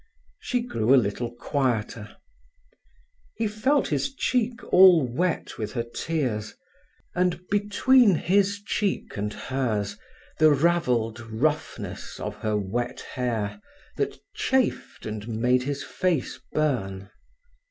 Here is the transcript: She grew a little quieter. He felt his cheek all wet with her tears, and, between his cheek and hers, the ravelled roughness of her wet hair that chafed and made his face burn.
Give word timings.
She 0.39 0.61
grew 0.61 0.95
a 0.95 0.95
little 0.97 1.29
quieter. 1.31 2.17
He 3.35 3.47
felt 3.47 3.89
his 3.89 4.11
cheek 4.11 4.63
all 4.73 5.05
wet 5.05 5.59
with 5.59 5.73
her 5.73 5.83
tears, 5.83 6.55
and, 7.13 7.39
between 7.51 8.15
his 8.15 8.59
cheek 8.65 9.15
and 9.15 9.31
hers, 9.31 9.99
the 10.39 10.49
ravelled 10.53 11.19
roughness 11.19 12.19
of 12.19 12.37
her 12.37 12.57
wet 12.57 13.01
hair 13.13 13.61
that 13.97 14.17
chafed 14.33 15.05
and 15.05 15.27
made 15.27 15.61
his 15.61 15.83
face 15.83 16.39
burn. 16.51 17.11